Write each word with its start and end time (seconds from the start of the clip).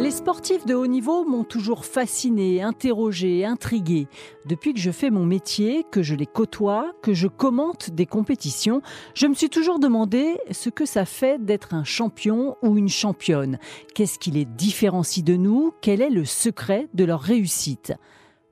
Les 0.00 0.12
sportifs 0.12 0.64
de 0.64 0.74
haut 0.74 0.86
niveau 0.86 1.24
m'ont 1.24 1.42
toujours 1.42 1.84
fasciné, 1.84 2.62
interrogé, 2.62 3.44
intrigué. 3.44 4.06
Depuis 4.46 4.72
que 4.72 4.78
je 4.78 4.92
fais 4.92 5.10
mon 5.10 5.26
métier, 5.26 5.84
que 5.90 6.02
je 6.02 6.14
les 6.14 6.24
côtoie, 6.24 6.92
que 7.02 7.14
je 7.14 7.26
commente 7.26 7.90
des 7.90 8.06
compétitions, 8.06 8.80
je 9.14 9.26
me 9.26 9.34
suis 9.34 9.50
toujours 9.50 9.80
demandé 9.80 10.38
ce 10.52 10.70
que 10.70 10.86
ça 10.86 11.04
fait 11.04 11.44
d'être 11.44 11.74
un 11.74 11.82
champion 11.82 12.56
ou 12.62 12.78
une 12.78 12.88
championne. 12.88 13.58
Qu'est-ce 13.92 14.20
qui 14.20 14.30
les 14.30 14.44
différencie 14.44 15.24
de 15.24 15.34
nous? 15.34 15.72
Quel 15.80 16.00
est 16.00 16.10
le 16.10 16.24
secret 16.24 16.86
de 16.94 17.04
leur 17.04 17.20
réussite? 17.20 17.92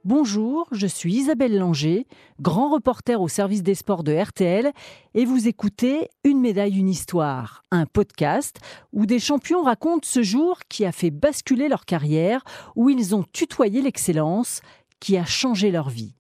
Bonjour, 0.06 0.68
je 0.70 0.86
suis 0.86 1.14
Isabelle 1.14 1.58
Langer, 1.58 2.06
grand 2.40 2.70
reporter 2.70 3.20
au 3.20 3.26
service 3.26 3.64
des 3.64 3.74
sports 3.74 4.04
de 4.04 4.16
RTL, 4.16 4.70
et 5.14 5.24
vous 5.24 5.48
écoutez 5.48 6.10
Une 6.22 6.40
médaille, 6.40 6.78
une 6.78 6.88
histoire, 6.88 7.64
un 7.72 7.86
podcast 7.86 8.60
où 8.92 9.04
des 9.04 9.18
champions 9.18 9.64
racontent 9.64 10.06
ce 10.06 10.22
jour 10.22 10.60
qui 10.68 10.84
a 10.84 10.92
fait 10.92 11.10
basculer 11.10 11.66
leur 11.66 11.84
carrière, 11.86 12.44
où 12.76 12.88
ils 12.88 13.16
ont 13.16 13.24
tutoyé 13.32 13.82
l'excellence, 13.82 14.60
qui 15.00 15.16
a 15.16 15.24
changé 15.24 15.72
leur 15.72 15.88
vie. 15.88 16.14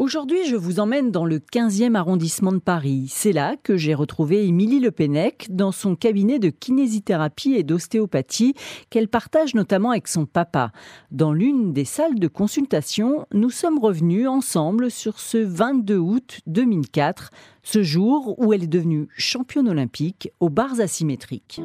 Aujourd'hui, 0.00 0.44
je 0.44 0.56
vous 0.56 0.80
emmène 0.80 1.12
dans 1.12 1.24
le 1.24 1.38
15e 1.38 1.94
arrondissement 1.94 2.50
de 2.50 2.58
Paris. 2.58 3.06
C'est 3.08 3.32
là 3.32 3.54
que 3.62 3.76
j'ai 3.76 3.94
retrouvé 3.94 4.44
Émilie 4.44 4.80
Lepennec 4.80 5.46
dans 5.50 5.70
son 5.70 5.94
cabinet 5.94 6.40
de 6.40 6.48
kinésithérapie 6.50 7.54
et 7.54 7.62
d'ostéopathie 7.62 8.54
qu'elle 8.90 9.06
partage 9.06 9.54
notamment 9.54 9.92
avec 9.92 10.08
son 10.08 10.26
papa. 10.26 10.72
Dans 11.12 11.32
l'une 11.32 11.72
des 11.72 11.84
salles 11.84 12.18
de 12.18 12.26
consultation, 12.26 13.26
nous 13.32 13.50
sommes 13.50 13.78
revenus 13.78 14.26
ensemble 14.26 14.90
sur 14.90 15.20
ce 15.20 15.38
22 15.38 15.96
août 15.96 16.40
2004, 16.48 17.30
ce 17.62 17.84
jour 17.84 18.34
où 18.38 18.52
elle 18.52 18.64
est 18.64 18.66
devenue 18.66 19.06
championne 19.16 19.68
olympique 19.68 20.28
aux 20.40 20.50
barres 20.50 20.80
asymétriques. 20.80 21.60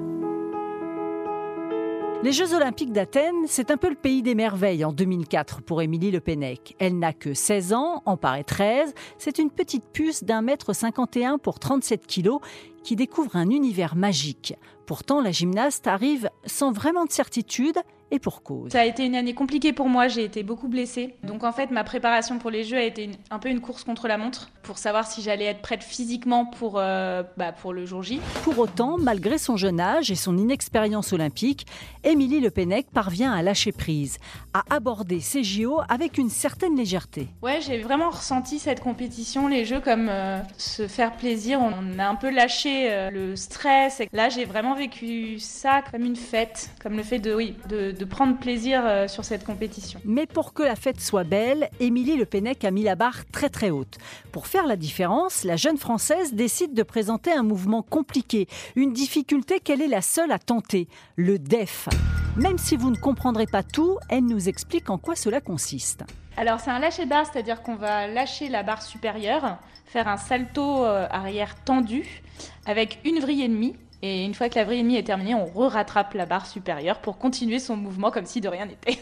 Les 2.21 2.33
Jeux 2.33 2.53
Olympiques 2.53 2.91
d'Athènes, 2.91 3.47
c'est 3.47 3.71
un 3.71 3.77
peu 3.77 3.87
le 3.87 3.95
pays 3.95 4.21
des 4.21 4.35
merveilles 4.35 4.83
en 4.83 4.91
2004 4.91 5.61
pour 5.61 5.81
Émilie 5.81 6.11
Le 6.11 6.19
Pennec. 6.19 6.75
Elle 6.77 6.99
n'a 6.99 7.13
que 7.13 7.33
16 7.33 7.71
ans, 7.71 8.03
en 8.05 8.17
paraît 8.17 8.43
13. 8.43 8.93
C'est 9.17 9.39
une 9.39 9.49
petite 9.49 9.85
puce 9.93 10.25
d'un 10.25 10.41
mètre 10.41 10.73
51 10.73 11.37
pour 11.37 11.59
37 11.59 12.05
kilos 12.05 12.41
qui 12.83 12.97
découvre 12.97 13.37
un 13.37 13.49
univers 13.49 13.95
magique. 13.95 14.53
Pourtant, 14.85 15.21
la 15.21 15.31
gymnaste 15.31 15.87
arrive 15.87 16.29
sans 16.45 16.73
vraiment 16.73 17.05
de 17.05 17.11
certitude 17.11 17.77
et 18.11 18.19
pour 18.19 18.43
cause. 18.43 18.71
Ça 18.71 18.81
a 18.81 18.85
été 18.85 19.05
une 19.05 19.15
année 19.15 19.33
compliquée 19.33 19.73
pour 19.73 19.89
moi, 19.89 20.07
j'ai 20.07 20.23
été 20.23 20.43
beaucoup 20.43 20.67
blessée. 20.67 21.15
Donc 21.23 21.43
en 21.43 21.51
fait, 21.51 21.71
ma 21.71 21.83
préparation 21.83 22.39
pour 22.39 22.49
les 22.49 22.63
Jeux 22.63 22.77
a 22.77 22.83
été 22.83 23.11
un 23.29 23.39
peu 23.39 23.49
une 23.49 23.61
course 23.61 23.83
contre 23.83 24.07
la 24.07 24.17
montre 24.17 24.49
pour 24.63 24.77
savoir 24.77 25.07
si 25.07 25.21
j'allais 25.21 25.45
être 25.45 25.61
prête 25.61 25.83
physiquement 25.83 26.45
pour, 26.45 26.75
euh, 26.77 27.23
bah, 27.37 27.51
pour 27.51 27.73
le 27.73 27.85
jour 27.85 28.03
J. 28.03 28.21
Pour 28.43 28.59
autant, 28.59 28.97
malgré 28.97 29.37
son 29.37 29.57
jeune 29.57 29.79
âge 29.79 30.11
et 30.11 30.15
son 30.15 30.37
inexpérience 30.37 31.11
olympique, 31.13 31.65
Émilie 32.03 32.39
Le 32.39 32.51
Pennec 32.51 32.87
parvient 32.91 33.33
à 33.33 33.41
lâcher 33.41 33.71
prise, 33.71 34.17
à 34.53 34.63
aborder 34.69 35.19
ces 35.19 35.43
JO 35.43 35.81
avec 35.89 36.17
une 36.17 36.29
certaine 36.29 36.75
légèreté. 36.75 37.27
Ouais, 37.41 37.59
j'ai 37.61 37.79
vraiment 37.79 38.09
ressenti 38.09 38.59
cette 38.59 38.79
compétition, 38.79 39.47
les 39.47 39.65
Jeux, 39.65 39.81
comme 39.81 40.07
euh, 40.09 40.39
se 40.57 40.87
faire 40.87 41.15
plaisir. 41.15 41.59
On 41.61 41.99
a 41.99 42.07
un 42.07 42.15
peu 42.15 42.29
lâché 42.29 42.91
euh, 42.91 43.09
le 43.09 43.35
stress. 43.35 43.99
Et 43.99 44.09
là, 44.13 44.29
j'ai 44.29 44.45
vraiment 44.45 44.75
vécu 44.75 45.39
ça 45.39 45.81
comme 45.91 46.03
une 46.03 46.15
fête, 46.15 46.71
comme 46.81 46.95
le 46.95 47.03
fait 47.03 47.19
de, 47.19 47.33
oui, 47.33 47.55
de, 47.69 47.98
de 47.99 48.05
prendre 48.05 48.37
plaisir 48.37 48.81
euh, 48.85 49.07
sur 49.07 49.25
cette 49.25 49.43
compétition. 49.43 49.99
Mais 50.05 50.25
pour 50.25 50.53
que 50.53 50.63
la 50.63 50.77
fête 50.77 51.01
soit 51.01 51.25
belle, 51.25 51.69
Émilie 51.81 52.15
Le 52.15 52.25
Pennec 52.25 52.63
a 52.63 52.71
mis 52.71 52.83
la 52.83 52.95
barre 52.95 53.25
très 53.31 53.49
très 53.49 53.69
haute. 53.69 53.97
Pour 54.31 54.47
faire 54.47 54.65
la 54.65 54.77
différence, 54.77 55.43
la 55.43 55.57
jeune 55.57 55.77
Française 55.77 56.33
décide 56.33 56.73
de 56.73 56.83
présenter 56.83 57.31
un 57.31 57.43
mouvement 57.43 57.81
compliqué, 57.81 58.47
une 58.77 58.93
difficulté 58.93 59.59
qu'elle 59.59 59.81
est 59.81 59.87
la 59.87 60.01
seule 60.01 60.31
à 60.31 60.39
tenter, 60.39 60.87
le 61.17 61.37
DEF. 61.37 61.89
Même 62.37 62.57
si 62.57 62.77
vous 62.77 62.89
ne 62.89 62.95
comprendrez 62.95 63.47
pas 63.47 63.63
tout, 63.63 63.97
elle 64.07 64.25
nous 64.25 64.47
explique 64.47 64.89
en 64.89 64.97
quoi 64.97 65.17
cela 65.17 65.41
consiste. 65.41 66.05
Alors 66.37 66.61
c'est 66.61 66.71
un 66.71 66.79
lâcher 66.79 67.05
barre, 67.05 67.25
c'est-à-dire 67.25 67.61
qu'on 67.61 67.75
va 67.75 68.07
lâcher 68.07 68.47
la 68.47 68.63
barre 68.63 68.81
supérieure, 68.81 69.57
faire 69.85 70.07
un 70.07 70.15
salto 70.15 70.85
euh, 70.85 71.05
arrière 71.11 71.53
tendu 71.65 72.21
avec 72.65 72.99
une 73.03 73.19
vrille 73.19 73.43
et 73.43 73.49
demie 73.49 73.75
et 74.01 74.23
une 74.23 74.33
fois 74.33 74.47
que 74.47 74.55
la 74.55 74.63
vrille 74.63 74.79
ennemie 74.79 74.95
est 74.95 75.03
terminée, 75.03 75.35
on 75.35 75.45
re-rattrape 75.45 76.13
la 76.13 76.25
barre 76.25 76.45
supérieure 76.45 76.99
pour 76.99 77.17
continuer 77.17 77.59
son 77.59 77.75
mouvement 77.75 78.11
comme 78.11 78.25
si 78.25 78.39
de 78.39 78.47
rien 78.47 78.65
n'était. 78.65 78.99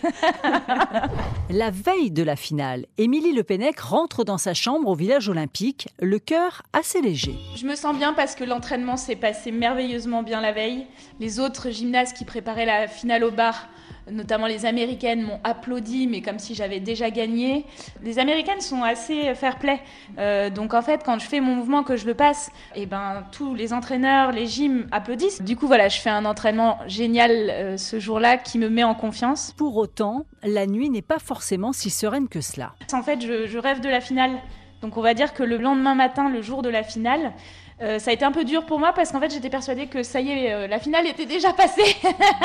la 1.49 1.69
veille 1.69 2.09
de 2.09 2.23
la 2.23 2.35
finale, 2.35 2.87
Émilie 2.97 3.33
Le 3.33 3.43
Pennec 3.43 3.79
rentre 3.79 4.23
dans 4.23 4.39
sa 4.39 4.55
chambre 4.55 4.87
au 4.87 4.95
village 4.95 5.29
olympique, 5.29 5.87
le 5.99 6.17
cœur 6.17 6.63
assez 6.73 7.01
léger. 7.01 7.35
Je 7.55 7.67
me 7.67 7.75
sens 7.75 7.95
bien 7.95 8.13
parce 8.13 8.33
que 8.33 8.43
l'entraînement 8.43 8.97
s'est 8.97 9.15
passé 9.15 9.51
merveilleusement 9.51 10.23
bien 10.23 10.41
la 10.41 10.51
veille. 10.51 10.87
Les 11.19 11.39
autres 11.39 11.69
gymnastes 11.69 12.17
qui 12.17 12.25
préparaient 12.25 12.65
la 12.65 12.87
finale 12.87 13.23
au 13.23 13.31
bar 13.31 13.67
notamment 14.11 14.47
les 14.47 14.65
Américaines 14.65 15.21
m'ont 15.21 15.39
applaudi, 15.43 16.07
mais 16.07 16.21
comme 16.21 16.39
si 16.39 16.55
j'avais 16.55 16.79
déjà 16.79 17.09
gagné. 17.09 17.65
Les 18.03 18.19
Américaines 18.19 18.61
sont 18.61 18.83
assez 18.83 19.33
fair-play. 19.35 19.79
Euh, 20.17 20.49
donc 20.49 20.73
en 20.73 20.81
fait, 20.81 21.01
quand 21.05 21.19
je 21.19 21.25
fais 21.25 21.39
mon 21.39 21.55
mouvement, 21.55 21.83
que 21.83 21.95
je 21.95 22.05
le 22.05 22.13
passe, 22.13 22.49
et 22.75 22.83
eh 22.83 22.85
ben 22.85 23.23
tous 23.31 23.53
les 23.53 23.73
entraîneurs, 23.73 24.31
les 24.31 24.45
gyms 24.45 24.87
applaudissent. 24.91 25.41
Du 25.41 25.55
coup, 25.55 25.67
voilà, 25.67 25.89
je 25.89 25.99
fais 25.99 26.09
un 26.09 26.25
entraînement 26.25 26.79
génial 26.87 27.31
euh, 27.31 27.77
ce 27.77 27.99
jour-là 27.99 28.37
qui 28.37 28.57
me 28.57 28.69
met 28.69 28.83
en 28.83 28.95
confiance. 28.95 29.53
Pour 29.57 29.77
autant, 29.77 30.25
la 30.43 30.65
nuit 30.65 30.89
n'est 30.89 31.01
pas 31.01 31.19
forcément 31.19 31.73
si 31.73 31.89
sereine 31.89 32.27
que 32.27 32.41
cela. 32.41 32.73
En 32.93 33.03
fait, 33.03 33.21
je, 33.21 33.47
je 33.47 33.57
rêve 33.57 33.81
de 33.81 33.89
la 33.89 34.01
finale. 34.01 34.31
Donc 34.81 34.97
on 34.97 35.01
va 35.01 35.13
dire 35.13 35.33
que 35.33 35.43
le 35.43 35.57
lendemain 35.57 35.95
matin, 35.95 36.29
le 36.29 36.41
jour 36.41 36.61
de 36.61 36.69
la 36.69 36.83
finale, 36.83 37.33
euh, 37.79 37.99
ça 37.99 38.09
a 38.09 38.13
été 38.13 38.25
un 38.25 38.31
peu 38.31 38.43
dur 38.43 38.65
pour 38.65 38.79
moi 38.79 38.91
parce 38.93 39.11
qu'en 39.11 39.19
fait 39.19 39.31
j'étais 39.31 39.51
persuadée 39.51 39.85
que 39.85 40.01
ça 40.01 40.19
y 40.19 40.31
est, 40.31 40.53
euh, 40.53 40.67
la 40.67 40.79
finale 40.79 41.05
était 41.05 41.27
déjà 41.27 41.53
passée. 41.53 41.95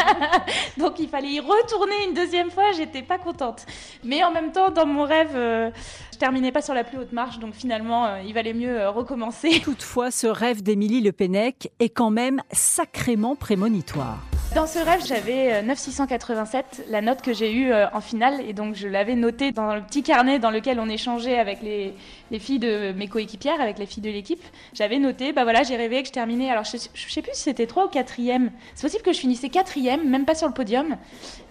Donc 0.76 0.98
il 0.98 1.08
fallait 1.08 1.30
y 1.30 1.40
retourner 1.40 1.94
une 2.06 2.14
deuxième 2.14 2.50
fois, 2.50 2.72
j'étais 2.76 3.02
pas 3.02 3.18
contente. 3.18 3.64
Mais 4.04 4.22
en 4.24 4.30
même 4.30 4.52
temps, 4.52 4.70
dans 4.70 4.86
mon 4.86 5.04
rêve, 5.04 5.32
euh, 5.34 5.70
je 6.12 6.18
terminais 6.18 6.52
pas 6.52 6.60
sur 6.60 6.74
la 6.74 6.84
plus 6.84 6.98
haute 6.98 7.12
marche, 7.12 7.38
donc 7.38 7.54
finalement 7.54 8.16
il 8.16 8.34
valait 8.34 8.52
mieux 8.52 8.88
recommencer. 8.88 9.60
Toutefois, 9.64 10.10
ce 10.10 10.26
rêve 10.26 10.62
d'Émilie 10.62 11.00
Le 11.00 11.12
Pennec 11.12 11.72
est 11.80 11.88
quand 11.88 12.10
même 12.10 12.42
sacrément 12.52 13.34
prémonitoire. 13.34 14.18
Dans 14.54 14.66
ce 14.66 14.78
rêve, 14.78 15.00
j'avais 15.06 15.62
9687, 15.62 16.84
la 16.90 17.00
note 17.00 17.22
que 17.22 17.32
j'ai 17.32 17.54
eue 17.54 17.72
en 17.72 18.02
finale, 18.02 18.42
et 18.46 18.52
donc 18.52 18.74
je 18.74 18.86
l'avais 18.86 19.14
notée 19.14 19.50
dans 19.50 19.74
le 19.74 19.80
petit 19.80 20.02
carnet 20.02 20.38
dans 20.38 20.50
lequel 20.50 20.78
on 20.78 20.90
échangeait 20.90 21.38
avec 21.38 21.62
les, 21.62 21.94
les 22.30 22.38
filles 22.38 22.58
de 22.58 22.92
mes 22.92 23.08
coéquipières, 23.08 23.60
avec 23.62 23.78
les 23.78 23.86
filles 23.86 24.02
de 24.02 24.10
l'équipe. 24.10 24.42
J'avais 24.74 24.98
noté 24.98 25.32
bah 25.32 25.44
voilà, 25.44 25.62
j'ai 25.62 25.76
rêvé 25.76 26.02
que 26.02 26.08
je 26.08 26.12
terminais. 26.12 26.50
Alors 26.50 26.64
je, 26.64 26.76
je 26.92 27.12
sais 27.12 27.22
plus 27.22 27.32
si 27.32 27.42
c'était 27.42 27.66
3 27.66 27.86
ou 27.86 27.88
4e. 27.88 28.50
C'est 28.74 28.82
possible 28.82 29.02
que 29.02 29.12
je 29.12 29.20
finissais 29.20 29.48
4e, 29.48 30.04
même 30.04 30.26
pas 30.26 30.34
sur 30.34 30.48
le 30.48 30.54
podium, 30.54 30.96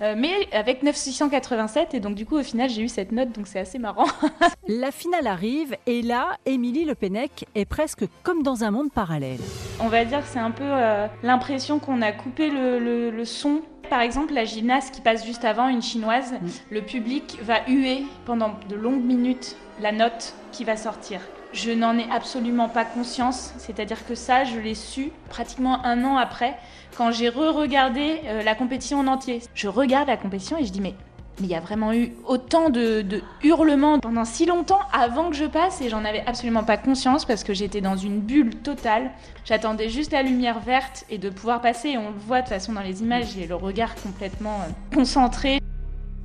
euh, 0.02 0.14
mais 0.16 0.32
avec 0.52 0.84
9687. 0.84 1.96
Et 1.96 2.00
donc 2.00 2.14
du 2.14 2.28
coup, 2.28 2.38
au 2.38 2.44
final, 2.44 2.70
j'ai 2.70 2.84
eu 2.84 2.90
cette 2.90 3.12
note, 3.12 3.32
donc 3.32 3.48
c'est 3.48 3.60
assez 3.60 3.80
marrant. 3.80 4.06
La 4.68 4.92
finale 4.92 5.26
arrive 5.26 5.76
et 5.88 6.04
là, 6.04 6.38
Émilie 6.46 6.86
Le 6.86 6.94
Pennec 6.94 7.48
est 7.56 7.66
presque 7.66 8.06
comme 8.22 8.44
dans 8.44 8.64
un 8.64 8.70
monde 8.70 8.92
parallèle. 8.92 9.40
On 9.80 9.88
va 9.88 10.06
dire 10.06 10.20
que 10.20 10.28
c'est 10.28 10.40
un 10.40 10.52
peu 10.52 10.64
euh, 10.64 11.08
l'impression 11.24 11.80
qu'on 11.80 12.02
a 12.04 12.12
coupé 12.12 12.52
le, 12.52 13.10
le, 13.10 13.26
son 13.26 13.62
par 13.90 14.02
exemple, 14.02 14.34
la 14.34 14.46
gymnaste 14.46 14.94
qui 14.94 15.02
passe 15.02 15.26
juste 15.26 15.44
avant, 15.44 15.68
une 15.68 15.82
chinoise, 15.82 16.34
mm. 16.34 16.48
le 16.70 16.82
public 16.82 17.40
va 17.42 17.68
huer 17.68 18.06
pendant 18.26 18.52
de 18.70 18.76
longues 18.76 19.04
minutes 19.04 19.58
la 19.82 19.92
note 19.92 20.36
qui 20.52 20.64
va 20.64 20.78
sortir. 20.78 21.22
Je 21.54 21.72
n'en 21.72 21.98
ai 21.98 22.06
absolument 22.10 22.70
pas 22.70 22.86
conscience, 22.86 23.54
c'est-à-dire 23.58 24.06
que 24.06 24.16
ça, 24.16 24.46
je 24.46 24.60
l'ai 24.60 24.76
su 24.76 25.12
pratiquement 25.30 25.84
un 25.84 26.06
an 26.06 26.18
après, 26.18 26.56
quand 26.96 27.12
j'ai 27.12 27.30
re-regardé 27.30 28.22
euh, 28.26 28.44
la 28.44 28.56
compétition 28.56 29.00
en 29.00 29.08
entier. 29.08 29.42
Je 29.56 29.68
regarde 29.68 30.08
la 30.08 30.18
compétition 30.18 30.58
et 30.58 30.66
je 30.66 30.72
dis 30.72 30.82
mais 30.82 30.94
mais 31.40 31.47
il 31.47 31.50
y 31.50 31.56
a 31.56 31.59
vraiment 31.59 31.94
eu 31.94 32.12
autant 32.28 32.69
de, 32.69 33.02
de, 33.02 33.22
hurlements 33.44 34.00
pendant 34.00 34.25
si 34.25 34.46
longtemps 34.46 34.81
avant 34.94 35.30
que 35.30 35.36
je 35.36 35.46
passe 35.46 35.81
et 35.81 35.90
j'en 35.90 36.03
avais 36.06 36.24
absolument 36.25 36.64
pas 36.64 36.78
conscience 36.78 37.25
parce 37.25 37.44
que 37.44 37.53
j'étais 37.53 37.81
dans 37.81 37.96
une 37.96 38.19
bulle 38.19 38.56
totale. 38.56 39.12
J'attendais 39.46 39.90
juste 39.90 40.12
la 40.12 40.24
lumière 40.24 40.59
verte 40.59 41.06
et 41.09 41.18
de 41.18 41.29
pouvoir 41.29 41.61
passer. 41.61 41.90
Et 41.90 41.97
on 41.97 42.11
le 42.11 42.17
voit 42.17 42.38
de 42.38 42.46
toute 42.46 42.53
façon 42.53 42.73
dans 42.73 42.82
les 42.82 43.02
images, 43.02 43.34
j'ai 43.35 43.47
le 43.47 43.56
regard 43.56 43.96
complètement 43.96 44.59
euh, 44.61 44.96
concentré. 44.96 45.59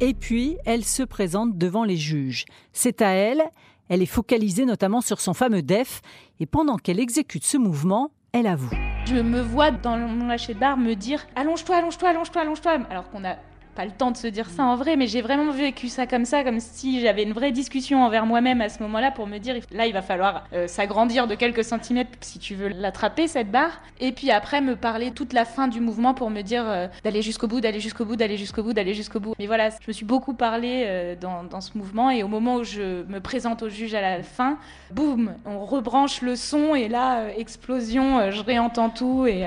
Et 0.00 0.12
puis, 0.12 0.58
elle 0.66 0.84
se 0.84 1.02
présente 1.02 1.56
devant 1.56 1.84
les 1.84 1.96
juges. 1.96 2.44
C'est 2.72 3.00
à 3.00 3.10
elle, 3.10 3.42
elle 3.88 4.02
est 4.02 4.06
focalisée 4.06 4.66
notamment 4.66 5.00
sur 5.00 5.20
son 5.20 5.32
fameux 5.32 5.62
def, 5.62 6.02
et 6.38 6.46
pendant 6.46 6.76
qu'elle 6.76 7.00
exécute 7.00 7.44
ce 7.44 7.56
mouvement, 7.56 8.10
elle 8.32 8.46
avoue. 8.46 8.74
Je 9.06 9.14
me 9.14 9.40
vois 9.40 9.70
dans 9.70 9.96
mon 9.96 10.26
lâcher 10.26 10.52
de 10.52 10.58
barre 10.58 10.76
me 10.76 10.94
dire 10.94 11.26
allonge-toi, 11.34 11.76
allonge-toi, 11.76 12.10
allonge-toi, 12.10 12.42
allonge-toi, 12.42 12.72
alors 12.90 13.08
qu'on 13.10 13.24
a 13.24 13.36
pas 13.76 13.84
le 13.84 13.92
temps 13.92 14.10
de 14.10 14.16
se 14.16 14.26
dire 14.26 14.48
ça 14.48 14.64
en 14.64 14.74
vrai, 14.74 14.96
mais 14.96 15.06
j'ai 15.06 15.20
vraiment 15.20 15.52
vécu 15.52 15.88
ça 15.88 16.06
comme 16.06 16.24
ça, 16.24 16.42
comme 16.42 16.60
si 16.60 17.00
j'avais 17.00 17.22
une 17.22 17.34
vraie 17.34 17.52
discussion 17.52 18.02
envers 18.02 18.24
moi-même 18.24 18.62
à 18.62 18.70
ce 18.70 18.82
moment-là 18.82 19.10
pour 19.10 19.26
me 19.26 19.38
dire 19.38 19.56
là 19.70 19.86
il 19.86 19.92
va 19.92 20.02
falloir 20.02 20.44
euh, 20.54 20.66
s'agrandir 20.66 21.26
de 21.26 21.34
quelques 21.34 21.62
centimètres 21.62 22.10
si 22.22 22.38
tu 22.38 22.54
veux 22.54 22.68
l'attraper 22.68 23.28
cette 23.28 23.50
barre, 23.50 23.82
et 24.00 24.12
puis 24.12 24.30
après 24.30 24.62
me 24.62 24.76
parler 24.76 25.10
toute 25.10 25.34
la 25.34 25.44
fin 25.44 25.68
du 25.68 25.80
mouvement 25.80 26.14
pour 26.14 26.30
me 26.30 26.40
dire 26.40 26.64
euh, 26.66 26.88
d'aller 27.04 27.20
jusqu'au 27.20 27.46
bout, 27.46 27.60
d'aller 27.60 27.80
jusqu'au 27.80 28.06
bout, 28.06 28.16
d'aller 28.16 28.38
jusqu'au 28.38 28.62
bout, 28.62 28.72
d'aller 28.72 28.94
jusqu'au 28.94 29.20
bout. 29.20 29.34
Mais 29.38 29.46
voilà, 29.46 29.68
je 29.68 29.86
me 29.86 29.92
suis 29.92 30.06
beaucoup 30.06 30.32
parlé 30.32 30.84
euh, 30.86 31.14
dans, 31.14 31.44
dans, 31.44 31.60
ce 31.60 31.76
mouvement 31.76 32.10
et 32.10 32.22
au 32.22 32.28
moment 32.28 32.56
où 32.56 32.64
je 32.64 33.04
me 33.04 33.20
présente 33.20 33.62
au 33.62 33.68
juge 33.68 33.94
à 33.94 34.00
la 34.00 34.22
fin, 34.22 34.58
boum, 34.90 35.34
on 35.44 35.64
rebranche 35.64 36.22
le 36.22 36.34
son 36.34 36.74
et 36.74 36.88
là 36.88 37.28
explosion, 37.36 38.30
je 38.30 38.42
réentends 38.42 38.88
tout 38.88 39.26
et, 39.26 39.46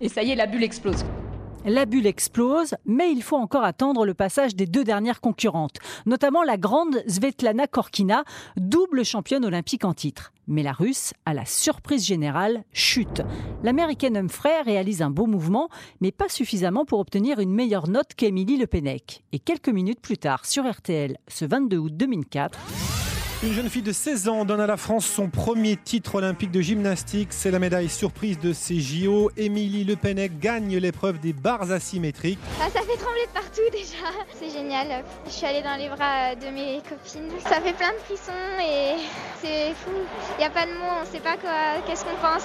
et 0.00 0.08
ça 0.08 0.22
y 0.22 0.30
est 0.30 0.36
la 0.36 0.46
bulle 0.46 0.62
explose. 0.62 1.04
La 1.68 1.84
bulle 1.84 2.06
explose, 2.06 2.76
mais 2.86 3.12
il 3.12 3.22
faut 3.22 3.36
encore 3.36 3.62
attendre 3.62 4.06
le 4.06 4.14
passage 4.14 4.56
des 4.56 4.64
deux 4.64 4.84
dernières 4.84 5.20
concurrentes, 5.20 5.76
notamment 6.06 6.42
la 6.42 6.56
grande 6.56 7.02
Svetlana 7.06 7.66
Korkina, 7.66 8.24
double 8.56 9.04
championne 9.04 9.44
olympique 9.44 9.84
en 9.84 9.92
titre. 9.92 10.32
Mais 10.46 10.62
la 10.62 10.72
Russe, 10.72 11.12
à 11.26 11.34
la 11.34 11.44
surprise 11.44 12.06
générale, 12.06 12.64
chute. 12.72 13.20
L'Américaine 13.62 14.16
Humphrey 14.16 14.62
réalise 14.62 15.02
un 15.02 15.10
beau 15.10 15.26
mouvement, 15.26 15.68
mais 16.00 16.10
pas 16.10 16.30
suffisamment 16.30 16.86
pour 16.86 17.00
obtenir 17.00 17.38
une 17.38 17.52
meilleure 17.52 17.86
note 17.86 18.14
qu'Emilie 18.16 18.56
Le 18.56 18.66
Pennec. 18.66 19.22
Et 19.32 19.38
quelques 19.38 19.68
minutes 19.68 20.00
plus 20.00 20.16
tard, 20.16 20.46
sur 20.46 20.66
RTL, 20.66 21.18
ce 21.28 21.44
22 21.44 21.76
août 21.76 21.94
2004, 21.94 22.58
une 23.42 23.52
jeune 23.52 23.70
fille 23.70 23.82
de 23.82 23.92
16 23.92 24.28
ans 24.28 24.44
donne 24.44 24.60
à 24.60 24.66
la 24.66 24.76
France 24.76 25.06
son 25.06 25.28
premier 25.28 25.76
titre 25.76 26.16
olympique 26.16 26.50
de 26.50 26.60
gymnastique. 26.60 27.28
C'est 27.30 27.52
la 27.52 27.60
médaille 27.60 27.88
surprise 27.88 28.38
de 28.40 28.52
ces 28.52 28.80
JO. 28.80 29.30
Émilie 29.36 29.84
Le 29.84 29.94
Pennec 29.94 30.40
gagne 30.40 30.76
l'épreuve 30.76 31.20
des 31.20 31.32
barres 31.32 31.70
asymétriques. 31.70 32.40
Ah, 32.60 32.64
ça 32.64 32.80
fait 32.80 32.96
trembler 32.96 33.28
partout 33.32 33.60
déjà. 33.70 34.10
C'est 34.38 34.50
génial. 34.50 35.04
Je 35.26 35.30
suis 35.30 35.46
allée 35.46 35.62
dans 35.62 35.76
les 35.76 35.88
bras 35.88 36.34
de 36.34 36.52
mes 36.52 36.80
copines. 36.88 37.30
Ça 37.44 37.60
fait 37.60 37.74
plein 37.74 37.92
de 37.92 37.98
frissons 38.06 38.32
et 38.60 38.96
c'est 39.40 39.72
fou. 39.74 39.92
Il 40.36 40.40
n'y 40.40 40.44
a 40.44 40.50
pas 40.50 40.66
de 40.66 40.72
mots, 40.72 40.98
on 41.00 41.06
ne 41.06 41.06
sait 41.06 41.20
pas 41.20 41.36
quoi, 41.36 41.80
qu'est-ce 41.86 42.04
qu'on 42.04 42.16
pense. 42.20 42.42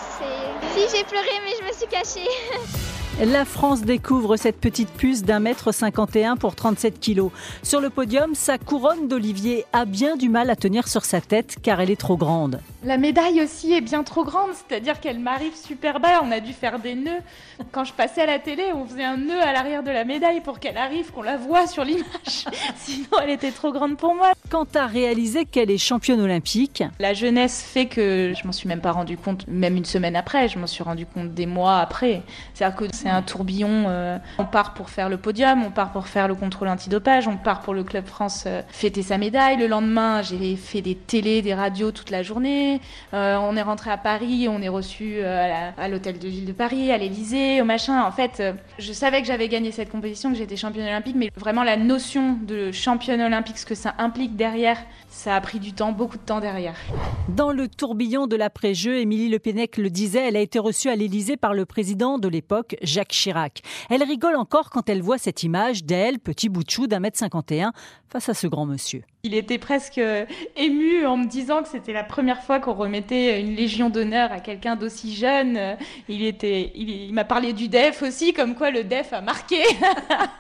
Si 0.75 0.95
j'ai 0.95 1.03
pleuré 1.05 1.25
mais 1.43 1.53
je 1.59 1.67
me 1.67 1.73
suis 1.73 1.87
cachée. 1.87 2.29
La 3.21 3.45
France 3.45 3.83
découvre 3.83 4.37
cette 4.37 4.59
petite 4.59 4.89
puce 4.89 5.21
d'un 5.21 5.39
mètre 5.39 5.71
51 5.71 6.35
pour 6.35 6.55
37 6.55 6.99
kilos. 6.99 7.31
Sur 7.61 7.79
le 7.79 7.91
podium, 7.91 8.33
sa 8.33 8.57
couronne 8.57 9.07
d'olivier 9.07 9.65
a 9.71 9.85
bien 9.85 10.17
du 10.17 10.29
mal 10.29 10.49
à 10.49 10.55
tenir 10.55 10.87
sur 10.87 11.05
sa 11.05 11.21
tête 11.21 11.57
car 11.61 11.79
elle 11.79 11.91
est 11.91 11.99
trop 11.99 12.17
grande. 12.17 12.59
La 12.83 12.97
médaille 12.97 13.41
aussi 13.41 13.71
est 13.71 13.81
bien 13.81 14.03
trop 14.03 14.25
grande, 14.25 14.49
c'est-à-dire 14.53 14.99
qu'elle 14.99 15.19
m'arrive 15.19 15.55
super 15.55 16.01
bas. 16.01 16.21
On 16.23 16.31
a 16.31 16.41
dû 16.41 16.51
faire 16.51 16.79
des 16.79 16.95
nœuds. 16.95 17.21
Quand 17.71 17.85
je 17.85 17.93
passais 17.93 18.23
à 18.23 18.25
la 18.25 18.39
télé, 18.39 18.63
on 18.73 18.83
faisait 18.85 19.05
un 19.05 19.15
nœud 19.15 19.41
à 19.41 19.53
l'arrière 19.53 19.83
de 19.83 19.91
la 19.91 20.03
médaille 20.03 20.41
pour 20.41 20.59
qu'elle 20.59 20.77
arrive, 20.77 21.11
qu'on 21.11 21.21
la 21.21 21.37
voit 21.37 21.67
sur 21.67 21.85
l'image. 21.85 22.03
Sinon, 22.75 23.07
elle 23.23 23.29
était 23.29 23.51
trop 23.51 23.71
grande 23.71 23.95
pour 23.95 24.15
moi. 24.15 24.33
Quand 24.49 24.65
tu 24.71 24.77
as 24.77 24.87
réalisé 24.87 25.45
qu'elle 25.45 25.71
est 25.71 25.77
championne 25.77 26.19
olympique 26.19 26.83
La 26.99 27.13
jeunesse 27.13 27.63
fait 27.63 27.85
que 27.85 28.33
je 28.35 28.45
m'en 28.45 28.51
suis 28.51 28.67
même 28.67 28.81
pas 28.81 28.91
rendu 28.91 29.17
compte, 29.17 29.47
même 29.47 29.77
une 29.77 29.85
semaine 29.85 30.17
après. 30.17 30.49
Je 30.49 30.59
m'en 30.59 30.67
suis 30.67 30.83
rendu 30.83 31.05
compte 31.05 31.33
des 31.33 31.45
mois 31.45 31.79
après. 31.79 32.23
C'est-à-dire 32.53 32.75
que 32.75 32.85
c'est 33.03 33.09
un 33.09 33.21
tourbillon. 33.21 33.85
Euh, 33.87 34.17
on 34.37 34.45
part 34.45 34.73
pour 34.73 34.89
faire 34.89 35.09
le 35.09 35.17
podium, 35.17 35.63
on 35.63 35.71
part 35.71 35.91
pour 35.91 36.07
faire 36.07 36.29
le 36.29 36.35
contrôle 36.35 36.69
antidopage, 36.69 37.27
on 37.27 37.35
part 37.35 37.59
pour 37.59 37.73
le 37.73 37.83
Club 37.83 38.05
France 38.05 38.45
euh, 38.47 38.61
fêter 38.69 39.01
sa 39.01 39.17
médaille. 39.17 39.57
Le 39.57 39.67
lendemain, 39.67 40.21
j'ai 40.21 40.55
fait 40.55 40.81
des 40.81 40.95
télés, 40.95 41.41
des 41.41 41.53
radios 41.53 41.91
toute 41.91 42.11
la 42.11 42.23
journée. 42.23 42.79
Euh, 43.13 43.35
on 43.41 43.57
est 43.57 43.61
rentré 43.61 43.91
à 43.91 43.97
Paris, 43.97 44.47
on 44.49 44.61
est 44.61 44.69
reçu 44.69 45.21
à 45.21 45.87
l'hôtel 45.87 46.17
de 46.17 46.27
ville 46.27 46.45
de 46.45 46.53
Paris, 46.53 46.91
à 46.91 46.97
l'Elysée, 46.97 47.61
au 47.61 47.65
machin. 47.65 48.03
En 48.03 48.11
fait, 48.11 48.41
je 48.79 48.93
savais 48.93 49.21
que 49.21 49.27
j'avais 49.27 49.49
gagné 49.49 49.71
cette 49.71 49.89
compétition, 49.89 50.31
que 50.31 50.37
j'étais 50.37 50.55
championne 50.55 50.87
olympique, 50.87 51.15
mais 51.17 51.29
vraiment 51.35 51.63
la 51.63 51.77
notion 51.77 52.37
de 52.41 52.71
championne 52.71 53.21
olympique, 53.21 53.57
ce 53.57 53.65
que 53.65 53.75
ça 53.75 53.95
implique 53.97 54.35
derrière, 54.35 54.77
ça 55.09 55.35
a 55.35 55.41
pris 55.41 55.59
du 55.59 55.73
temps, 55.73 55.91
beaucoup 55.91 56.17
de 56.17 56.23
temps 56.23 56.39
derrière. 56.39 56.75
Dans 57.29 57.51
le 57.51 57.67
tourbillon 57.67 58.27
de 58.27 58.35
l'après-jeu, 58.35 58.97
Émilie 58.97 59.29
Le 59.29 59.39
Pennec 59.39 59.77
le 59.77 59.89
disait, 59.89 60.27
elle 60.27 60.37
a 60.37 60.41
été 60.41 60.59
reçue 60.59 60.89
à 60.89 60.95
l'Elysée 60.95 61.37
par 61.37 61.53
le 61.53 61.65
président 61.65 62.17
de 62.17 62.27
l'époque, 62.27 62.75
Jacques 62.93 63.09
Chirac. 63.09 63.61
Elle 63.89 64.03
rigole 64.03 64.35
encore 64.35 64.69
quand 64.69 64.87
elle 64.87 65.01
voit 65.01 65.17
cette 65.17 65.43
image 65.43 65.83
d'elle, 65.83 66.19
petit 66.19 66.47
bout 66.47 66.63
de 66.63 66.69
chou 66.69 66.87
d'un 66.87 66.99
mètre 66.99 67.17
51, 67.17 67.73
face 68.09 68.29
à 68.29 68.33
ce 68.33 68.45
grand 68.47 68.65
monsieur. 68.65 69.03
Il 69.23 69.33
était 69.33 69.57
presque 69.57 69.99
ému 70.55 71.05
en 71.05 71.17
me 71.17 71.25
disant 71.25 71.63
que 71.63 71.69
c'était 71.69 71.93
la 71.93 72.03
première 72.03 72.43
fois 72.43 72.59
qu'on 72.59 72.73
remettait 72.73 73.41
une 73.41 73.55
Légion 73.55 73.89
d'honneur 73.89 74.31
à 74.31 74.39
quelqu'un 74.39 74.75
d'aussi 74.75 75.15
jeune. 75.15 75.77
Il, 76.07 76.23
était, 76.23 76.71
il, 76.75 77.13
m'a 77.13 77.23
parlé 77.23 77.53
du 77.53 77.69
DEF 77.69 78.03
aussi, 78.03 78.33
comme 78.33 78.53
quoi 78.55 78.69
le 78.69 78.83
DEF 78.83 79.13
a 79.13 79.21
marqué. 79.21 79.63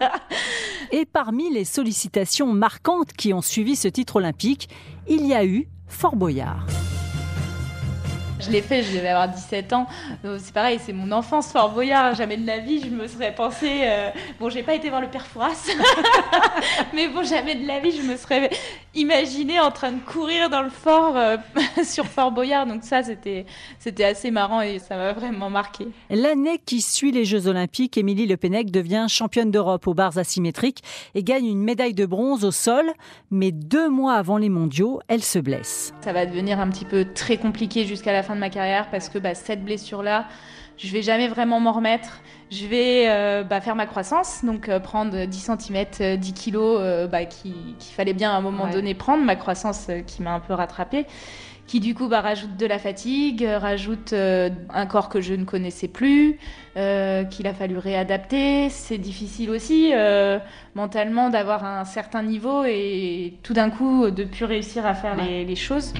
Et 0.91 1.05
parmi 1.05 1.51
les 1.51 1.65
sollicitations 1.65 2.53
marquantes 2.53 3.13
qui 3.13 3.33
ont 3.33 3.41
suivi 3.41 3.75
ce 3.75 3.87
titre 3.87 4.17
olympique, 4.17 4.69
il 5.07 5.25
y 5.25 5.33
a 5.33 5.43
eu 5.45 5.67
Fort 5.87 6.15
Boyard. 6.15 6.67
Je 8.45 8.51
l'ai 8.51 8.61
fait, 8.61 8.83
je 8.83 8.95
devais 8.95 9.09
avoir 9.09 9.29
17 9.29 9.73
ans. 9.73 9.87
C'est 10.23 10.53
pareil, 10.53 10.79
c'est 10.83 10.93
mon 10.93 11.11
enfance, 11.11 11.51
Fort 11.51 11.71
Boyard. 11.71 12.15
Jamais 12.15 12.37
de 12.37 12.45
la 12.45 12.59
vie, 12.59 12.81
je 12.81 12.89
me 12.89 13.07
serais 13.07 13.33
pensé. 13.33 13.81
Euh... 13.83 14.09
Bon, 14.39 14.49
j'ai 14.49 14.63
pas 14.63 14.75
été 14.75 14.89
voir 14.89 15.01
le 15.01 15.07
père 15.07 15.25
Fouras, 15.25 15.67
mais 16.93 17.07
bon, 17.07 17.23
jamais 17.23 17.55
de 17.55 17.65
la 17.65 17.79
vie, 17.79 17.91
je 17.91 18.01
me 18.01 18.17
serais 18.17 18.49
imaginé 18.95 19.59
en 19.59 19.71
train 19.71 19.91
de 19.91 19.99
courir 19.99 20.49
dans 20.49 20.61
le 20.61 20.69
fort 20.69 21.15
euh, 21.15 21.37
sur 21.83 22.05
Fort 22.05 22.31
Boyard. 22.31 22.65
Donc 22.65 22.83
ça, 22.83 23.01
c'était 23.03 23.45
assez 24.03 24.31
marrant 24.31 24.61
et 24.61 24.79
ça 24.79 24.95
m'a 24.95 25.13
vraiment 25.13 25.49
marqué. 25.49 25.87
L'année 26.09 26.59
qui 26.63 26.81
suit 26.81 27.11
les 27.11 27.25
Jeux 27.25 27.47
Olympiques, 27.47 27.97
Émilie 27.97 28.27
Le 28.27 28.37
Pennec 28.37 28.71
devient 28.71 29.05
championne 29.09 29.51
d'Europe 29.51 29.87
aux 29.87 29.93
barres 29.93 30.17
asymétriques 30.17 30.83
et 31.15 31.23
gagne 31.23 31.45
une 31.45 31.63
médaille 31.63 31.93
de 31.93 32.05
bronze 32.05 32.43
au 32.43 32.51
sol. 32.51 32.85
Mais 33.31 33.51
deux 33.51 33.89
mois 33.89 34.13
avant 34.13 34.37
les 34.37 34.49
Mondiaux, 34.49 34.99
elle 35.07 35.23
se 35.23 35.39
blesse. 35.39 35.93
Ça 36.01 36.13
va 36.13 36.25
devenir 36.25 36.59
un 36.59 36.69
petit 36.69 36.85
peu 36.85 37.05
très 37.13 37.37
compliqué 37.37 37.85
jusqu'à 37.85 38.13
la 38.13 38.23
fin 38.23 38.32
de 38.35 38.39
ma 38.39 38.49
carrière 38.49 38.89
parce 38.89 39.09
que 39.09 39.17
bah, 39.17 39.35
cette 39.35 39.63
blessure-là, 39.63 40.27
je 40.77 40.91
vais 40.91 41.01
jamais 41.01 41.27
vraiment 41.27 41.59
m'en 41.59 41.71
remettre. 41.71 42.21
Je 42.51 42.67
vais 42.67 43.05
euh, 43.07 43.43
bah, 43.43 43.61
faire 43.61 43.75
ma 43.75 43.85
croissance, 43.85 44.43
donc 44.43 44.69
euh, 44.69 44.79
prendre 44.79 45.25
10 45.25 45.51
cm, 45.59 46.17
10 46.17 46.33
kg 46.33 46.55
euh, 46.55 47.07
bah, 47.07 47.25
qu'il 47.25 47.53
fallait 47.79 48.13
bien 48.13 48.31
à 48.31 48.35
un 48.35 48.41
moment 48.41 48.65
ouais. 48.65 48.71
donné 48.71 48.93
prendre, 48.93 49.23
ma 49.23 49.35
croissance 49.35 49.87
euh, 49.89 50.01
qui 50.01 50.21
m'a 50.21 50.33
un 50.33 50.39
peu 50.39 50.53
rattrapée, 50.53 51.07
qui 51.65 51.79
du 51.79 51.95
coup 51.95 52.07
bah, 52.07 52.21
rajoute 52.21 52.55
de 52.55 52.65
la 52.67 52.77
fatigue, 52.77 53.43
rajoute 53.43 54.13
un 54.13 54.85
corps 54.85 55.09
que 55.09 55.21
je 55.21 55.33
ne 55.33 55.45
connaissais 55.45 55.87
plus, 55.87 56.37
qu'il 56.75 57.47
a 57.47 57.53
fallu 57.57 57.77
réadapter. 57.77 58.69
C'est 58.69 58.97
difficile 58.97 59.49
aussi 59.49 59.93
mentalement 60.75 61.29
d'avoir 61.29 61.63
un 61.63 61.85
certain 61.85 62.21
niveau 62.21 62.65
et 62.65 63.35
tout 63.43 63.53
d'un 63.53 63.69
coup 63.69 64.11
de 64.11 64.25
plus 64.25 64.43
réussir 64.43 64.85
à 64.85 64.93
faire 64.93 65.17
ouais. 65.17 65.25
les, 65.25 65.45
les 65.45 65.55
choses. 65.55 65.93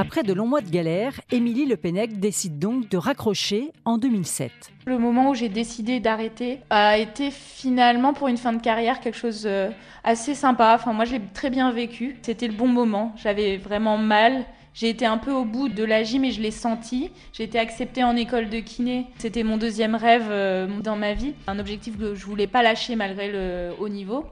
Après 0.00 0.22
de 0.22 0.32
longs 0.32 0.46
mois 0.46 0.60
de 0.60 0.70
galère, 0.70 1.20
Émilie 1.32 1.66
Le 1.66 1.76
Pennec 1.76 2.20
décide 2.20 2.60
donc 2.60 2.88
de 2.88 2.96
raccrocher 2.96 3.72
en 3.84 3.98
2007. 3.98 4.52
Le 4.86 4.96
moment 4.96 5.30
où 5.30 5.34
j'ai 5.34 5.48
décidé 5.48 5.98
d'arrêter 5.98 6.60
a 6.70 6.98
été 6.98 7.32
finalement 7.32 8.12
pour 8.12 8.28
une 8.28 8.36
fin 8.36 8.52
de 8.52 8.62
carrière 8.62 9.00
quelque 9.00 9.18
chose 9.18 9.42
euh, 9.44 9.70
assez 10.04 10.36
sympa. 10.36 10.76
Enfin, 10.76 10.92
moi, 10.92 11.04
je 11.04 11.14
l'ai 11.14 11.20
très 11.34 11.50
bien 11.50 11.72
vécu. 11.72 12.16
C'était 12.22 12.46
le 12.46 12.54
bon 12.54 12.68
moment. 12.68 13.12
J'avais 13.16 13.56
vraiment 13.56 13.98
mal. 13.98 14.44
J'ai 14.72 14.88
été 14.88 15.04
un 15.04 15.18
peu 15.18 15.32
au 15.32 15.44
bout 15.44 15.68
de 15.68 15.82
la 15.82 16.04
gym 16.04 16.24
et 16.24 16.30
je 16.30 16.40
l'ai 16.40 16.52
senti. 16.52 17.10
J'ai 17.32 17.42
été 17.42 17.58
acceptée 17.58 18.04
en 18.04 18.14
école 18.14 18.50
de 18.50 18.60
kiné. 18.60 19.06
C'était 19.18 19.42
mon 19.42 19.56
deuxième 19.56 19.96
rêve 19.96 20.28
euh, 20.30 20.68
dans 20.80 20.94
ma 20.94 21.14
vie. 21.14 21.34
Un 21.48 21.58
objectif 21.58 21.98
que 21.98 22.14
je 22.14 22.24
voulais 22.24 22.46
pas 22.46 22.62
lâcher 22.62 22.94
malgré 22.94 23.32
le 23.32 23.70
haut 23.80 23.88
niveau. 23.88 24.26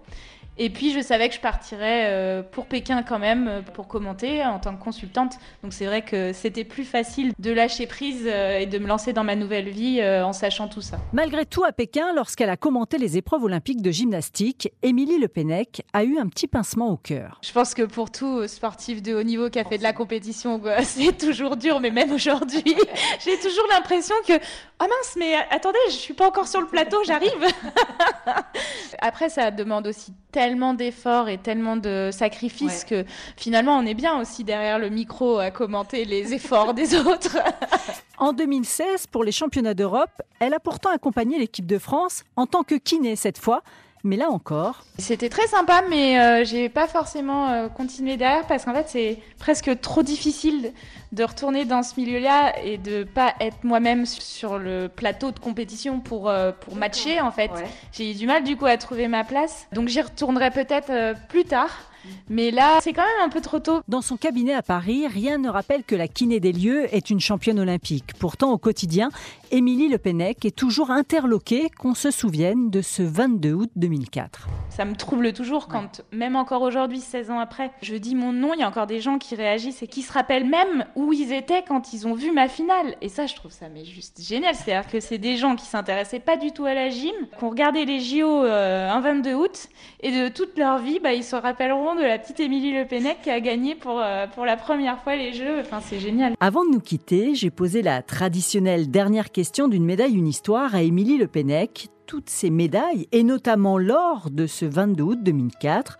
Et 0.58 0.70
puis 0.70 0.92
je 0.92 1.00
savais 1.00 1.28
que 1.28 1.34
je 1.34 1.40
partirais 1.40 2.06
euh, 2.06 2.42
pour 2.42 2.66
Pékin 2.66 3.02
quand 3.02 3.18
même 3.18 3.46
euh, 3.48 3.60
pour 3.60 3.88
commenter 3.88 4.44
en 4.44 4.58
tant 4.58 4.74
que 4.74 4.82
consultante. 4.82 5.34
Donc 5.62 5.72
c'est 5.72 5.84
vrai 5.86 6.02
que 6.02 6.32
c'était 6.32 6.64
plus 6.64 6.84
facile 6.84 7.32
de 7.38 7.50
lâcher 7.50 7.86
prise 7.86 8.24
euh, 8.26 8.58
et 8.58 8.66
de 8.66 8.78
me 8.78 8.86
lancer 8.86 9.12
dans 9.12 9.24
ma 9.24 9.36
nouvelle 9.36 9.68
vie 9.68 10.02
en 10.02 10.32
sachant 10.32 10.68
tout 10.68 10.80
ça. 10.80 10.98
Malgré 11.12 11.44
tout, 11.44 11.64
à 11.64 11.72
Pékin, 11.72 12.12
lorsqu'elle 12.14 12.50
a 12.50 12.56
commenté 12.56 12.98
les 12.98 13.16
épreuves 13.16 13.42
olympiques 13.42 13.82
de 13.82 13.90
gymnastique, 13.90 14.70
Émilie 14.82 15.18
Le 15.18 15.28
Pennec 15.28 15.82
a 15.92 16.04
eu 16.04 16.18
un 16.18 16.26
petit 16.28 16.46
pincement 16.46 16.90
au 16.90 16.96
cœur. 16.96 17.40
Je 17.42 17.52
pense 17.52 17.74
que 17.74 17.82
pour 17.82 18.10
tout 18.10 18.46
sportif 18.46 19.02
de 19.02 19.14
haut 19.14 19.22
niveau 19.22 19.50
qui 19.50 19.58
a 19.58 19.64
fait 19.64 19.78
de 19.78 19.82
la 19.82 19.92
compétition, 19.92 20.60
c'est 20.82 21.16
toujours 21.16 21.56
dur, 21.56 21.80
mais 21.80 21.90
même 21.90 22.12
aujourd'hui, 22.12 22.62
j'ai 23.24 23.38
toujours 23.38 23.66
l'impression 23.70 24.14
que 24.26 24.34
oh 24.34 24.84
mince, 24.84 25.16
mais 25.16 25.34
attendez, 25.50 25.78
je 25.88 25.94
suis 25.94 26.14
pas 26.14 26.28
encore 26.28 26.48
sur 26.48 26.60
le 26.60 26.66
plateau, 26.66 26.98
j'arrive. 27.04 27.30
Après, 29.00 29.28
ça 29.28 29.50
demande 29.50 29.86
aussi 29.86 30.12
tellement 30.32 30.74
d'efforts 30.74 31.28
et 31.28 31.38
tellement 31.38 31.76
de 31.76 32.10
sacrifices 32.12 32.84
ouais. 32.90 33.04
que 33.04 33.10
finalement 33.36 33.78
on 33.78 33.86
est 33.86 33.94
bien 33.94 34.20
aussi 34.20 34.44
derrière 34.44 34.78
le 34.78 34.90
micro 34.90 35.38
à 35.38 35.50
commenter 35.50 36.04
les 36.04 36.34
efforts 36.34 36.74
des 36.74 36.94
autres. 36.94 37.38
en 38.18 38.32
2016, 38.32 39.06
pour 39.06 39.24
les 39.24 39.32
championnats 39.32 39.74
d'Europe, 39.74 40.22
elle 40.40 40.54
a 40.54 40.60
pourtant 40.60 40.90
accompagné 40.90 41.38
l'équipe 41.38 41.66
de 41.66 41.78
France 41.78 42.24
en 42.36 42.46
tant 42.46 42.62
que 42.62 42.74
kiné 42.74 43.16
cette 43.16 43.38
fois. 43.38 43.62
Mais 44.06 44.16
là 44.16 44.30
encore. 44.30 44.84
C'était 44.98 45.28
très 45.28 45.48
sympa, 45.48 45.82
mais 45.90 46.20
euh, 46.20 46.44
j'ai 46.44 46.68
pas 46.68 46.86
forcément 46.86 47.48
euh, 47.48 47.68
continué 47.68 48.16
derrière 48.16 48.46
parce 48.46 48.64
qu'en 48.64 48.72
fait, 48.72 48.86
c'est 48.86 49.18
presque 49.40 49.80
trop 49.80 50.04
difficile 50.04 50.72
de 51.10 51.24
retourner 51.24 51.64
dans 51.64 51.82
ce 51.82 51.98
milieu-là 51.98 52.54
et 52.62 52.78
de 52.78 53.02
pas 53.02 53.34
être 53.40 53.64
moi-même 53.64 54.06
sur 54.06 54.58
le 54.58 54.88
plateau 54.88 55.32
de 55.32 55.40
compétition 55.40 55.98
pour, 55.98 56.28
euh, 56.28 56.52
pour 56.52 56.76
matcher, 56.76 57.20
en 57.20 57.32
fait. 57.32 57.50
Ouais. 57.50 57.66
J'ai 57.90 58.12
eu 58.12 58.14
du 58.14 58.28
mal, 58.28 58.44
du 58.44 58.56
coup, 58.56 58.66
à 58.66 58.76
trouver 58.76 59.08
ma 59.08 59.24
place. 59.24 59.66
Donc, 59.72 59.88
j'y 59.88 60.00
retournerai 60.00 60.52
peut-être 60.52 60.90
euh, 60.90 61.14
plus 61.28 61.44
tard. 61.44 61.90
Mais 62.28 62.50
là, 62.50 62.78
c'est 62.82 62.92
quand 62.92 63.02
même 63.02 63.26
un 63.26 63.28
peu 63.28 63.40
trop 63.40 63.58
tôt. 63.58 63.80
Dans 63.88 64.02
son 64.02 64.16
cabinet 64.16 64.54
à 64.54 64.62
Paris, 64.62 65.06
rien 65.06 65.38
ne 65.38 65.48
rappelle 65.48 65.84
que 65.84 65.94
la 65.94 66.08
kiné 66.08 66.40
des 66.40 66.52
lieux 66.52 66.92
est 66.94 67.10
une 67.10 67.20
championne 67.20 67.60
olympique. 67.60 68.14
Pourtant, 68.18 68.52
au 68.52 68.58
quotidien, 68.58 69.10
Émilie 69.50 69.88
Le 69.88 69.98
Pennec 69.98 70.44
est 70.44 70.56
toujours 70.56 70.90
interloquée 70.90 71.70
qu'on 71.78 71.94
se 71.94 72.10
souvienne 72.10 72.70
de 72.70 72.82
ce 72.82 73.02
22 73.02 73.52
août 73.52 73.70
2004. 73.76 74.48
Ça 74.70 74.84
me 74.84 74.94
trouble 74.94 75.32
toujours 75.32 75.68
quand, 75.68 76.02
même 76.12 76.36
encore 76.36 76.62
aujourd'hui, 76.62 77.00
16 77.00 77.30
ans 77.30 77.38
après, 77.38 77.70
je 77.82 77.94
dis 77.94 78.14
mon 78.14 78.32
nom, 78.32 78.52
il 78.54 78.60
y 78.60 78.62
a 78.62 78.68
encore 78.68 78.86
des 78.86 79.00
gens 79.00 79.18
qui 79.18 79.34
réagissent 79.34 79.82
et 79.82 79.86
qui 79.86 80.02
se 80.02 80.12
rappellent 80.12 80.48
même 80.48 80.84
où 80.96 81.12
ils 81.12 81.32
étaient 81.32 81.62
quand 81.66 81.92
ils 81.92 82.06
ont 82.06 82.14
vu 82.14 82.32
ma 82.32 82.48
finale. 82.48 82.96
Et 83.00 83.08
ça, 83.08 83.26
je 83.26 83.34
trouve 83.34 83.52
ça 83.52 83.68
mais 83.68 83.84
juste 83.84 84.20
génial. 84.22 84.54
C'est-à-dire 84.54 84.90
que 84.90 85.00
c'est 85.00 85.18
des 85.18 85.36
gens 85.36 85.56
qui 85.56 85.66
s'intéressaient 85.66 86.20
pas 86.20 86.36
du 86.36 86.52
tout 86.52 86.64
à 86.64 86.74
la 86.74 86.88
gym, 86.88 87.14
qui 87.38 87.44
ont 87.44 87.50
regardé 87.50 87.84
les 87.84 88.00
JO 88.00 88.44
euh, 88.44 88.90
un 88.90 89.00
22 89.00 89.34
août, 89.34 89.68
et 90.00 90.10
de 90.10 90.28
toute 90.28 90.58
leur 90.58 90.78
vie, 90.78 91.00
bah, 91.00 91.12
ils 91.12 91.24
se 91.24 91.36
rappelleront 91.36 91.94
de 91.96 92.02
la 92.02 92.18
petite 92.18 92.40
Émilie 92.40 92.72
Le 92.72 92.86
Pennec 92.86 93.22
qui 93.22 93.30
a 93.30 93.40
gagné 93.40 93.74
pour, 93.74 93.98
euh, 94.00 94.26
pour 94.26 94.44
la 94.44 94.56
première 94.56 95.02
fois 95.02 95.16
les 95.16 95.32
Jeux. 95.32 95.60
Enfin, 95.60 95.80
c'est 95.80 95.98
génial. 95.98 96.34
Avant 96.40 96.64
de 96.64 96.70
nous 96.70 96.80
quitter, 96.80 97.34
j'ai 97.34 97.50
posé 97.50 97.82
la 97.82 98.02
traditionnelle 98.02 98.90
dernière 98.90 99.32
question 99.32 99.68
d'une 99.68 99.84
médaille, 99.84 100.14
une 100.14 100.28
histoire 100.28 100.74
à 100.74 100.82
Émilie 100.82 101.18
Le 101.18 101.26
Pennec, 101.26 101.88
toutes 102.06 102.30
ces 102.30 102.50
médailles, 102.50 103.08
et 103.12 103.22
notamment 103.22 103.78
l'or 103.78 104.28
de 104.30 104.46
ce 104.46 104.64
22 104.64 105.02
août 105.02 105.18
2004. 105.22 105.98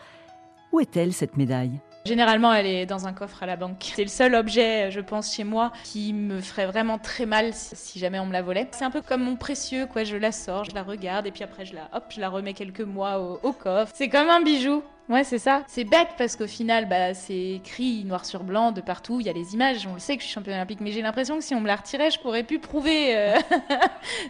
Où 0.73 0.81
est-elle 0.81 1.13
cette 1.13 1.37
médaille? 1.37 1.81
Généralement, 2.07 2.53
elle 2.53 2.67
est 2.67 2.87
dans 2.87 3.09
un 3.09 3.13
coffre 3.13 3.43
à 3.43 3.47
la 3.47 3.57
banque. 3.57 3.93
C'est 3.97 4.05
le 4.05 4.09
seul 4.09 4.37
objet, 4.37 4.93
je 4.93 5.01
pense, 5.01 5.35
chez 5.35 5.43
moi 5.43 5.73
qui 5.83 6.13
me 6.13 6.41
ferait 6.41 6.67
vraiment 6.67 6.99
très 6.99 7.27
mal 7.27 7.51
si 7.53 7.99
jamais 7.99 8.21
on 8.21 8.27
me 8.27 8.33
la 8.33 8.43
volait. 8.43 8.69
C'est 8.71 8.85
un 8.85 8.93
peu 8.93 9.03
comme 9.03 9.25
mon 9.25 9.35
précieux, 9.35 9.87
quoi. 9.87 10.05
Je 10.05 10.17
la 10.17 10.31
sors, 10.31 10.65
je 10.65 10.73
la 10.73 10.85
regarde 10.85 11.27
et 11.27 11.33
puis 11.33 11.43
après 11.43 11.65
je 11.65 11.75
la, 11.75 11.89
hop, 11.93 12.05
je 12.11 12.21
la 12.21 12.29
remets 12.29 12.55
quelques 12.55 12.83
mois 12.83 13.19
au, 13.43 13.53
coffre. 13.53 13.93
C'est 13.97 14.09
comme 14.09 14.29
un 14.29 14.41
bijou. 14.41 14.85
Ouais, 15.09 15.23
c'est 15.23 15.39
ça. 15.39 15.63
C'est 15.69 15.85
bête 15.85 16.09
parce 16.19 16.35
qu'au 16.35 16.49
final, 16.49 16.89
bah, 16.89 17.15
c'est 17.15 17.53
écrit 17.53 18.05
noir 18.05 18.25
sur 18.25 18.43
blanc 18.43 18.73
de 18.73 18.81
partout. 18.81 19.21
Il 19.21 19.27
y 19.27 19.31
a 19.31 19.33
les 19.33 19.55
images. 19.55 19.87
On 19.87 19.95
le 19.95 20.01
sait 20.01 20.17
que 20.17 20.23
je 20.23 20.27
suis 20.27 20.35
championne 20.35 20.57
olympique, 20.57 20.81
mais 20.81 20.91
j'ai 20.91 21.03
l'impression 21.03 21.37
que 21.39 21.45
si 21.45 21.55
on 21.55 21.61
me 21.61 21.69
la 21.69 21.77
retirait, 21.77 22.11
je 22.11 22.19
pourrais 22.19 22.43
plus 22.43 22.59
prouver. 22.59 23.17
Euh, 23.17 23.37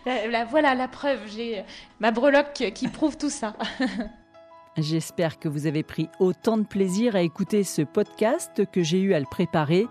la, 0.31 0.45
voilà 0.45 0.75
la 0.75 0.89
preuve. 0.89 1.21
J'ai 1.35 1.65
ma 1.99 2.11
breloque 2.11 2.73
qui 2.75 2.89
prouve 2.89 3.17
tout 3.17 3.31
ça. 3.31 3.55
J'espère 4.77 5.39
que 5.39 5.49
vous 5.49 5.67
avez 5.67 5.83
pris 5.83 6.11
autant 6.21 6.59
de 6.59 6.65
plaisir 6.65 7.17
à 7.17 7.23
écouter 7.23 7.65
ce 7.65 7.81
podcast 7.81 8.71
que 8.71 8.83
j'ai 8.83 9.01
eu 9.01 9.15
à 9.15 9.21
le 9.21 9.27
préparer. 9.31 9.87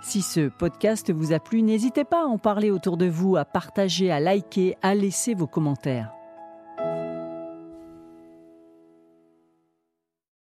Si 0.00 0.22
ce 0.22 0.48
podcast 0.48 1.10
vous 1.10 1.32
a 1.32 1.40
plu, 1.40 1.62
n'hésitez 1.62 2.04
pas 2.04 2.22
à 2.22 2.26
en 2.26 2.38
parler 2.38 2.70
autour 2.70 2.96
de 2.96 3.06
vous, 3.06 3.36
à 3.36 3.44
partager, 3.44 4.12
à 4.12 4.20
liker, 4.20 4.76
à 4.80 4.94
laisser 4.94 5.34
vos 5.34 5.48
commentaires. 5.48 6.12